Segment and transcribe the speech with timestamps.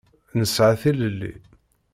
[0.39, 1.31] Nesɛa tilelli.